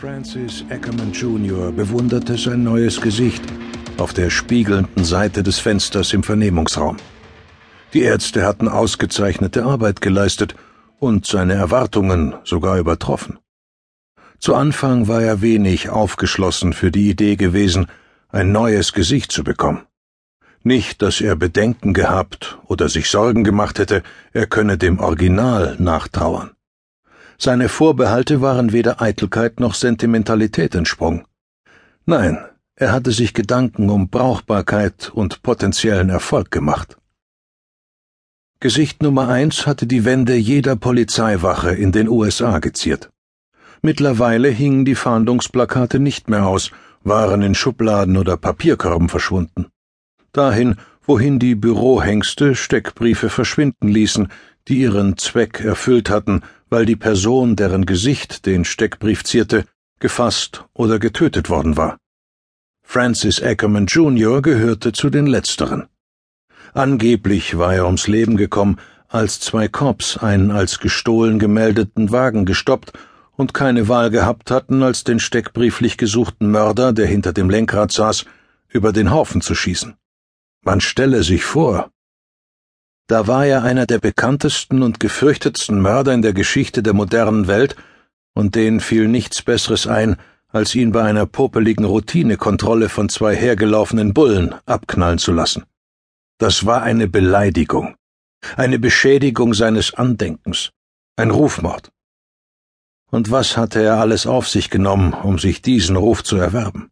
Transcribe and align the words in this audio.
Francis 0.00 0.64
Ackerman 0.70 1.10
Jr. 1.10 1.72
bewunderte 1.72 2.38
sein 2.38 2.62
neues 2.62 3.00
Gesicht 3.00 3.42
auf 3.96 4.14
der 4.14 4.30
spiegelnden 4.30 5.04
Seite 5.04 5.42
des 5.42 5.58
Fensters 5.58 6.12
im 6.12 6.22
Vernehmungsraum. 6.22 6.98
Die 7.92 8.02
Ärzte 8.02 8.46
hatten 8.46 8.68
ausgezeichnete 8.68 9.64
Arbeit 9.64 10.00
geleistet 10.00 10.54
und 11.00 11.26
seine 11.26 11.54
Erwartungen 11.54 12.36
sogar 12.44 12.78
übertroffen. 12.78 13.40
Zu 14.38 14.54
Anfang 14.54 15.08
war 15.08 15.20
er 15.20 15.40
wenig 15.40 15.90
aufgeschlossen 15.90 16.74
für 16.74 16.92
die 16.92 17.10
Idee 17.10 17.34
gewesen, 17.34 17.88
ein 18.28 18.52
neues 18.52 18.92
Gesicht 18.92 19.32
zu 19.32 19.42
bekommen. 19.42 19.80
Nicht, 20.62 21.02
dass 21.02 21.20
er 21.20 21.34
Bedenken 21.34 21.92
gehabt 21.92 22.60
oder 22.66 22.88
sich 22.88 23.10
Sorgen 23.10 23.42
gemacht 23.42 23.80
hätte, 23.80 24.04
er 24.32 24.46
könne 24.46 24.78
dem 24.78 25.00
Original 25.00 25.74
nachtrauern. 25.80 26.52
Seine 27.40 27.68
Vorbehalte 27.68 28.40
waren 28.40 28.72
weder 28.72 29.00
Eitelkeit 29.00 29.60
noch 29.60 29.74
Sentimentalität 29.74 30.74
entsprungen. 30.74 31.24
Nein, 32.04 32.38
er 32.74 32.92
hatte 32.92 33.12
sich 33.12 33.32
Gedanken 33.32 33.90
um 33.90 34.08
Brauchbarkeit 34.08 35.10
und 35.14 35.42
potenziellen 35.42 36.10
Erfolg 36.10 36.50
gemacht. 36.50 36.96
Gesicht 38.60 39.04
Nummer 39.04 39.28
eins 39.28 39.68
hatte 39.68 39.86
die 39.86 40.04
Wände 40.04 40.34
jeder 40.34 40.74
Polizeiwache 40.74 41.70
in 41.70 41.92
den 41.92 42.08
USA 42.08 42.58
geziert. 42.58 43.10
Mittlerweile 43.82 44.48
hingen 44.48 44.84
die 44.84 44.96
Fahndungsplakate 44.96 46.00
nicht 46.00 46.28
mehr 46.28 46.44
aus, 46.44 46.72
waren 47.04 47.42
in 47.42 47.54
Schubladen 47.54 48.16
oder 48.16 48.36
Papierkörben 48.36 49.08
verschwunden. 49.08 49.66
Dahin, 50.32 50.74
wohin 51.02 51.38
die 51.38 51.54
Bürohengste 51.54 52.56
Steckbriefe 52.56 53.30
verschwinden 53.30 53.86
ließen, 53.86 54.28
die 54.66 54.78
ihren 54.78 55.16
Zweck 55.16 55.60
erfüllt 55.60 56.10
hatten, 56.10 56.42
weil 56.70 56.86
die 56.86 56.96
Person, 56.96 57.56
deren 57.56 57.86
Gesicht 57.86 58.46
den 58.46 58.64
Steckbrief 58.64 59.24
zierte, 59.24 59.64
gefasst 60.00 60.64
oder 60.74 60.98
getötet 60.98 61.50
worden 61.50 61.76
war. 61.76 61.98
Francis 62.82 63.42
Ackerman 63.42 63.86
Jr. 63.86 64.40
gehörte 64.40 64.92
zu 64.92 65.10
den 65.10 65.26
Letzteren. 65.26 65.88
Angeblich 66.74 67.58
war 67.58 67.74
er 67.74 67.86
ums 67.86 68.06
Leben 68.06 68.36
gekommen, 68.36 68.78
als 69.08 69.40
zwei 69.40 69.68
Cops 69.68 70.16
einen 70.18 70.50
als 70.50 70.80
gestohlen 70.80 71.38
gemeldeten 71.38 72.12
Wagen 72.12 72.44
gestoppt 72.44 72.92
und 73.36 73.54
keine 73.54 73.88
Wahl 73.88 74.10
gehabt 74.10 74.50
hatten, 74.50 74.82
als 74.82 75.04
den 75.04 75.20
steckbrieflich 75.20 75.96
gesuchten 75.96 76.50
Mörder, 76.50 76.92
der 76.92 77.06
hinter 77.06 77.32
dem 77.32 77.48
Lenkrad 77.48 77.92
saß, 77.92 78.26
über 78.68 78.92
den 78.92 79.10
Haufen 79.10 79.40
zu 79.40 79.54
schießen. 79.54 79.94
Man 80.62 80.80
stelle 80.80 81.22
sich 81.22 81.44
vor, 81.44 81.90
da 83.08 83.26
war 83.26 83.46
er 83.46 83.64
einer 83.64 83.86
der 83.86 83.98
bekanntesten 83.98 84.82
und 84.82 85.00
gefürchtetsten 85.00 85.80
Mörder 85.80 86.12
in 86.12 86.22
der 86.22 86.34
Geschichte 86.34 86.82
der 86.82 86.92
modernen 86.92 87.48
Welt, 87.48 87.74
und 88.34 88.54
denen 88.54 88.80
fiel 88.80 89.08
nichts 89.08 89.42
Besseres 89.42 89.86
ein, 89.86 90.16
als 90.48 90.74
ihn 90.74 90.92
bei 90.92 91.02
einer 91.02 91.26
popeligen 91.26 91.84
Routinekontrolle 91.84 92.88
von 92.88 93.08
zwei 93.08 93.34
hergelaufenen 93.34 94.14
Bullen 94.14 94.54
abknallen 94.66 95.18
zu 95.18 95.32
lassen. 95.32 95.64
Das 96.38 96.66
war 96.66 96.82
eine 96.82 97.08
Beleidigung, 97.08 97.96
eine 98.56 98.78
Beschädigung 98.78 99.54
seines 99.54 99.94
Andenkens, 99.94 100.70
ein 101.16 101.30
Rufmord. 101.30 101.90
Und 103.10 103.30
was 103.30 103.56
hatte 103.56 103.82
er 103.82 103.98
alles 103.98 104.26
auf 104.26 104.48
sich 104.48 104.68
genommen, 104.68 105.14
um 105.14 105.38
sich 105.38 105.62
diesen 105.62 105.96
Ruf 105.96 106.22
zu 106.22 106.36
erwerben? 106.36 106.90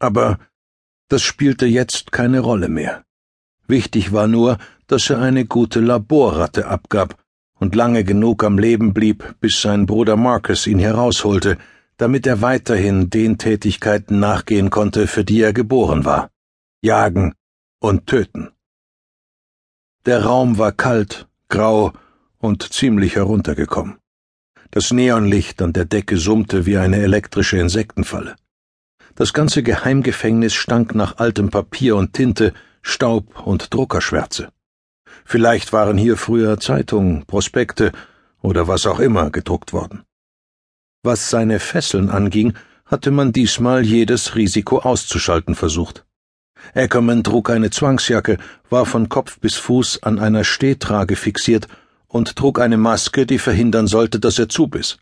Aber 0.00 0.38
das 1.08 1.22
spielte 1.22 1.66
jetzt 1.66 2.10
keine 2.10 2.40
Rolle 2.40 2.68
mehr. 2.68 3.04
Wichtig 3.66 4.12
war 4.12 4.26
nur, 4.26 4.58
dass 4.90 5.08
er 5.08 5.20
eine 5.20 5.44
gute 5.44 5.78
Laborratte 5.78 6.66
abgab 6.66 7.14
und 7.60 7.76
lange 7.76 8.02
genug 8.02 8.42
am 8.42 8.58
Leben 8.58 8.92
blieb, 8.92 9.36
bis 9.40 9.60
sein 9.60 9.86
Bruder 9.86 10.16
Marcus 10.16 10.66
ihn 10.66 10.80
herausholte, 10.80 11.58
damit 11.96 12.26
er 12.26 12.42
weiterhin 12.42 13.08
den 13.08 13.38
Tätigkeiten 13.38 14.18
nachgehen 14.18 14.70
konnte, 14.70 15.06
für 15.06 15.24
die 15.24 15.42
er 15.42 15.52
geboren 15.52 16.04
war. 16.04 16.30
Jagen 16.82 17.34
und 17.78 18.06
töten. 18.06 18.50
Der 20.06 20.24
Raum 20.24 20.58
war 20.58 20.72
kalt, 20.72 21.28
grau 21.48 21.92
und 22.38 22.72
ziemlich 22.72 23.14
heruntergekommen. 23.14 23.98
Das 24.72 24.90
Neonlicht 24.92 25.62
an 25.62 25.72
der 25.72 25.84
Decke 25.84 26.16
summte 26.16 26.66
wie 26.66 26.78
eine 26.78 26.96
elektrische 26.96 27.58
Insektenfalle. 27.58 28.34
Das 29.14 29.32
ganze 29.32 29.62
Geheimgefängnis 29.62 30.54
stank 30.54 30.94
nach 30.94 31.18
altem 31.18 31.50
Papier 31.50 31.94
und 31.96 32.12
Tinte, 32.14 32.54
Staub 32.82 33.46
und 33.46 33.72
Druckerschwärze. 33.72 34.48
Vielleicht 35.24 35.72
waren 35.72 35.96
hier 35.96 36.16
früher 36.16 36.58
Zeitungen, 36.58 37.24
Prospekte 37.26 37.92
oder 38.42 38.68
was 38.68 38.86
auch 38.86 39.00
immer 39.00 39.30
gedruckt 39.30 39.72
worden. 39.72 40.04
Was 41.02 41.30
seine 41.30 41.60
Fesseln 41.60 42.10
anging, 42.10 42.54
hatte 42.84 43.10
man 43.10 43.32
diesmal 43.32 43.84
jedes 43.84 44.34
Risiko 44.34 44.80
auszuschalten 44.80 45.54
versucht. 45.54 46.04
Ackerman 46.74 47.24
trug 47.24 47.50
eine 47.50 47.70
Zwangsjacke, 47.70 48.38
war 48.68 48.84
von 48.84 49.08
Kopf 49.08 49.38
bis 49.38 49.56
Fuß 49.56 50.02
an 50.02 50.18
einer 50.18 50.44
Stehtrage 50.44 51.16
fixiert 51.16 51.68
und 52.06 52.36
trug 52.36 52.60
eine 52.60 52.76
Maske, 52.76 53.26
die 53.26 53.38
verhindern 53.38 53.86
sollte, 53.86 54.20
dass 54.20 54.38
er 54.38 54.48
zubiss. 54.48 54.98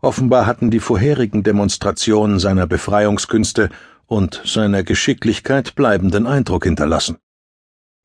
Offenbar 0.00 0.46
hatten 0.46 0.70
die 0.70 0.80
vorherigen 0.80 1.42
Demonstrationen 1.42 2.38
seiner 2.38 2.66
Befreiungskünste 2.66 3.68
und 4.06 4.40
seiner 4.44 4.82
Geschicklichkeit 4.82 5.74
bleibenden 5.74 6.26
Eindruck 6.26 6.64
hinterlassen. 6.64 7.18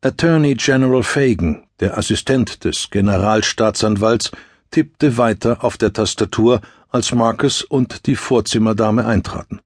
Attorney 0.06 0.54
General 0.54 1.02
Fagan, 1.02 1.64
der 1.80 1.98
Assistent 1.98 2.64
des 2.64 2.92
Generalstaatsanwalts, 2.92 4.30
tippte 4.70 5.18
weiter 5.18 5.64
auf 5.64 5.78
der 5.80 5.94
Tastatur, 5.94 6.62
als 6.90 7.12
Marcus 7.12 7.64
und 7.64 8.06
die 8.06 8.16
Vorzimmerdame 8.16 9.08
eintraten. 9.08 9.62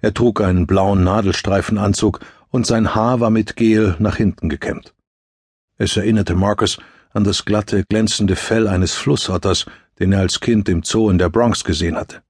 Er 0.00 0.14
trug 0.14 0.40
einen 0.40 0.66
blauen 0.66 1.04
Nadelstreifenanzug 1.04 2.20
und 2.48 2.66
sein 2.66 2.94
Haar 2.94 3.20
war 3.20 3.28
mit 3.28 3.56
Gel 3.56 3.94
nach 3.98 4.16
hinten 4.16 4.48
gekämmt. 4.48 4.94
Es 5.76 5.98
erinnerte 5.98 6.34
Marcus 6.34 6.78
an 7.12 7.24
das 7.24 7.44
glatte, 7.44 7.84
glänzende 7.84 8.36
Fell 8.36 8.66
eines 8.66 8.94
Flussotters, 8.94 9.66
den 9.98 10.12
er 10.12 10.20
als 10.20 10.40
Kind 10.40 10.66
im 10.70 10.82
Zoo 10.82 11.10
in 11.10 11.18
der 11.18 11.28
Bronx 11.28 11.62
gesehen 11.62 11.98
hatte. 11.98 12.22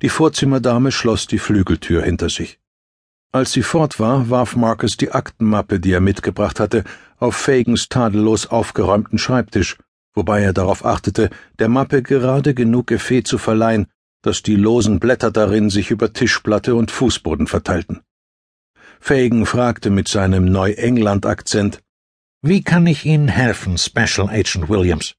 Die 0.00 0.08
Vorzimmerdame 0.08 0.90
schloss 0.90 1.26
die 1.26 1.38
Flügeltür 1.38 2.02
hinter 2.02 2.30
sich. 2.30 2.58
Als 3.34 3.50
sie 3.50 3.64
fort 3.64 3.98
war, 3.98 4.30
warf 4.30 4.54
Marcus 4.54 4.96
die 4.96 5.10
Aktenmappe, 5.10 5.80
die 5.80 5.90
er 5.90 6.00
mitgebracht 6.00 6.60
hatte, 6.60 6.84
auf 7.18 7.34
Fagans 7.34 7.88
tadellos 7.88 8.46
aufgeräumten 8.46 9.18
Schreibtisch, 9.18 9.76
wobei 10.14 10.40
er 10.42 10.52
darauf 10.52 10.84
achtete, 10.84 11.30
der 11.58 11.68
Mappe 11.68 12.04
gerade 12.04 12.54
genug 12.54 12.92
Effet 12.92 13.26
zu 13.26 13.38
verleihen, 13.38 13.88
dass 14.22 14.44
die 14.44 14.54
losen 14.54 15.00
Blätter 15.00 15.32
darin 15.32 15.68
sich 15.68 15.90
über 15.90 16.12
Tischplatte 16.12 16.76
und 16.76 16.92
Fußboden 16.92 17.48
verteilten. 17.48 18.02
Fagan 19.00 19.46
fragte 19.46 19.90
mit 19.90 20.06
seinem 20.06 20.44
Neuengland-Akzent, 20.44 21.80
Wie 22.40 22.62
kann 22.62 22.86
ich 22.86 23.04
Ihnen 23.04 23.26
helfen, 23.26 23.78
Special 23.78 24.28
Agent 24.28 24.68
Williams? 24.68 25.16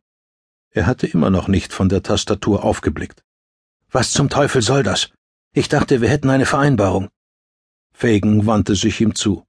Er 0.72 0.86
hatte 0.86 1.06
immer 1.06 1.32
noch 1.32 1.50
nicht 1.50 1.74
von 1.74 1.90
der 1.90 2.02
Tastatur 2.02 2.64
aufgeblickt. 2.64 3.26
Was 3.92 4.14
zum 4.14 4.30
Teufel 4.30 4.62
soll 4.62 4.84
das? 4.84 5.10
Ich 5.52 5.68
dachte, 5.68 6.00
wir 6.00 6.08
hätten 6.08 6.30
eine 6.30 6.46
Vereinbarung. 6.46 7.10
Fagan 7.98 8.46
wandte 8.46 8.76
sich 8.76 9.00
ihm 9.00 9.16
zu. 9.16 9.46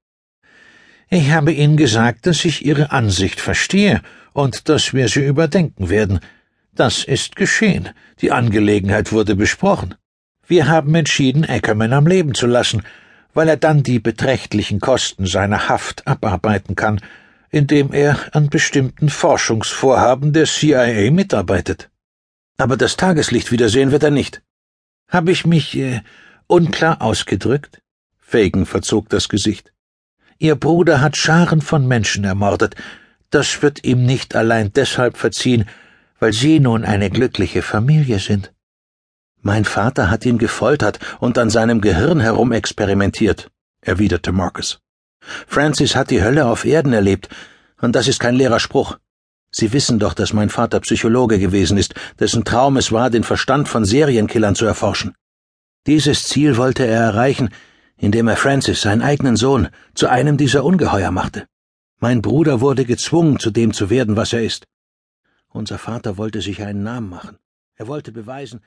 Ich 1.10 1.30
habe 1.30 1.52
Ihnen 1.52 1.76
gesagt, 1.76 2.26
dass 2.26 2.44
ich 2.44 2.64
Ihre 2.64 2.90
Ansicht 2.92 3.40
verstehe 3.40 4.02
und 4.32 4.68
dass 4.68 4.92
wir 4.92 5.08
sie 5.08 5.24
überdenken 5.24 5.88
werden. 5.88 6.20
Das 6.72 7.04
ist 7.04 7.36
geschehen. 7.36 7.88
Die 8.20 8.32
Angelegenheit 8.32 9.12
wurde 9.12 9.34
besprochen. 9.34 9.94
Wir 10.46 10.68
haben 10.68 10.94
entschieden, 10.94 11.44
Ackerman 11.44 11.92
am 11.92 12.06
Leben 12.06 12.34
zu 12.34 12.46
lassen, 12.46 12.82
weil 13.34 13.48
er 13.48 13.56
dann 13.56 13.82
die 13.82 13.98
beträchtlichen 13.98 14.78
Kosten 14.78 15.26
seiner 15.26 15.68
Haft 15.68 16.06
abarbeiten 16.06 16.76
kann, 16.76 17.00
indem 17.50 17.92
er 17.92 18.18
an 18.32 18.48
bestimmten 18.48 19.08
Forschungsvorhaben 19.08 20.32
der 20.32 20.46
CIA 20.46 21.10
mitarbeitet. 21.10 21.90
Aber 22.58 22.76
das 22.76 22.96
Tageslicht 22.96 23.50
wiedersehen 23.50 23.90
wird 23.90 24.02
er 24.02 24.10
nicht. 24.10 24.42
Habe 25.08 25.32
ich 25.32 25.46
mich 25.46 25.76
äh, 25.76 26.00
unklar 26.46 27.02
ausgedrückt? 27.02 27.81
Fagan 28.28 28.67
verzog 28.67 29.08
das 29.08 29.28
Gesicht. 29.28 29.73
Ihr 30.38 30.56
Bruder 30.56 31.00
hat 31.00 31.17
Scharen 31.17 31.61
von 31.61 31.87
Menschen 31.87 32.25
ermordet. 32.25 32.75
Das 33.31 33.62
wird 33.62 33.84
ihm 33.84 34.05
nicht 34.05 34.34
allein 34.34 34.73
deshalb 34.73 35.17
verziehen, 35.17 35.67
weil 36.19 36.32
Sie 36.32 36.58
nun 36.58 36.84
eine 36.84 37.08
glückliche 37.08 37.62
Familie 37.62 38.19
sind. 38.19 38.52
Mein 39.43 39.64
Vater 39.64 40.11
hat 40.11 40.26
ihn 40.26 40.38
gefoltert 40.38 40.99
und 41.20 41.38
an 41.38 41.50
seinem 41.50 41.81
Gehirn 41.81 42.19
herumexperimentiert, 42.19 43.49
erwiderte 43.81 44.32
Marcus. 44.32 44.81
Francis 45.46 45.94
hat 45.94 46.11
die 46.11 46.23
Hölle 46.25 46.46
auf 46.46 46.64
Erden 46.64 46.93
erlebt, 46.93 47.28
und 47.81 47.94
das 47.94 48.08
ist 48.08 48.19
kein 48.19 48.34
leerer 48.34 48.58
Spruch. 48.58 48.99
Sie 49.52 49.73
wissen 49.73 50.00
doch, 50.00 50.14
dass 50.14 50.32
mein 50.32 50.50
Vater 50.50 50.81
Psychologe 50.81 51.38
gewesen 51.38 51.78
ist, 51.78 51.94
dessen 52.19 52.44
Traum 52.44 52.76
es 52.76 52.90
war, 52.90 53.08
den 53.08 53.23
Verstand 53.23 53.69
von 53.69 53.84
Serienkillern 53.84 54.56
zu 54.56 54.67
erforschen. 54.67 55.14
Dieses 55.87 56.25
Ziel 56.25 56.56
wollte 56.56 56.84
er 56.84 57.00
erreichen, 57.00 57.50
indem 57.96 58.28
er 58.28 58.37
Francis, 58.37 58.82
seinen 58.82 59.02
eigenen 59.02 59.37
Sohn, 59.37 59.69
zu 59.94 60.08
einem 60.08 60.37
dieser 60.37 60.64
Ungeheuer 60.64 61.10
machte. 61.10 61.46
Mein 61.98 62.22
Bruder 62.22 62.60
wurde 62.60 62.84
gezwungen, 62.84 63.38
zu 63.38 63.50
dem 63.50 63.72
zu 63.72 63.88
werden, 63.88 64.16
was 64.16 64.32
er 64.32 64.43
ist. 64.43 64.66
Unser 65.48 65.78
Vater 65.78 66.19
wollte 66.19 66.43
sich 66.43 66.62
einen 66.62 66.82
Namen 66.82 67.08
machen. 67.08 67.38
Er 67.75 67.88
wollte 67.88 68.12
beweisen, 68.12 68.60